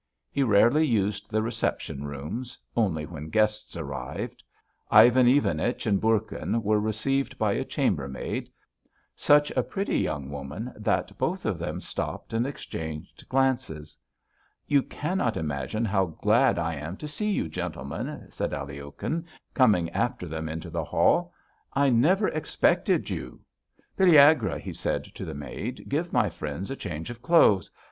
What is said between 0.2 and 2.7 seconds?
He rarely used the reception rooms,